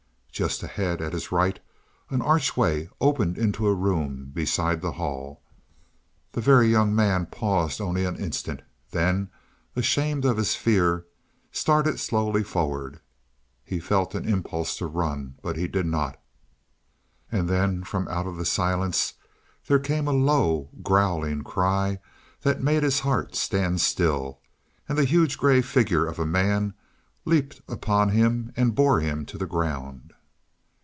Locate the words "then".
8.89-9.29, 17.47-17.83